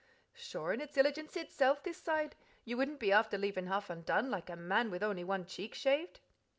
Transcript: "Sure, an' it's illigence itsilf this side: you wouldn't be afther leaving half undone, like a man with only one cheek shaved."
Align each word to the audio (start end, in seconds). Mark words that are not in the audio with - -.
"Sure, 0.33 0.73
an' 0.73 0.81
it's 0.81 0.97
illigence 0.97 1.33
itsilf 1.35 1.83
this 1.83 2.01
side: 2.01 2.35
you 2.65 2.75
wouldn't 2.75 2.99
be 2.99 3.11
afther 3.11 3.37
leaving 3.37 3.67
half 3.67 3.87
undone, 3.87 4.31
like 4.31 4.49
a 4.49 4.55
man 4.55 4.89
with 4.89 5.03
only 5.03 5.23
one 5.23 5.45
cheek 5.45 5.75
shaved." 5.75 6.19